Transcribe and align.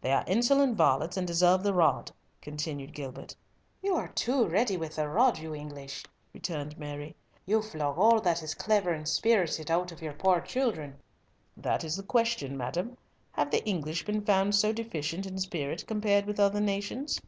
"They 0.00 0.10
are 0.10 0.24
insolent 0.26 0.76
varlets 0.76 1.16
and 1.16 1.24
deserve 1.24 1.62
the 1.62 1.72
rod," 1.72 2.10
continued 2.42 2.92
Gilbert. 2.92 3.36
"You 3.84 3.94
are 3.94 4.08
too 4.08 4.48
ready 4.48 4.76
with 4.76 4.96
the 4.96 5.08
rod, 5.08 5.38
you 5.38 5.54
English," 5.54 6.04
returned 6.34 6.76
Mary. 6.76 7.14
"You 7.46 7.62
flog 7.62 7.96
all 7.96 8.20
that 8.20 8.42
is 8.42 8.52
clever 8.52 8.90
and 8.90 9.06
spirited 9.06 9.70
out 9.70 9.92
of 9.92 10.02
your 10.02 10.14
poor 10.14 10.40
children!" 10.40 10.96
"That 11.56 11.84
is 11.84 11.94
the 11.94 12.02
question, 12.02 12.56
madam. 12.56 12.98
Have 13.30 13.52
the 13.52 13.64
English 13.64 14.04
been 14.04 14.22
found 14.24 14.56
so 14.56 14.72
deficient 14.72 15.24
in 15.24 15.38
spirit 15.38 15.84
compared 15.86 16.26
with 16.26 16.40
other 16.40 16.60
nations?" 16.60 17.20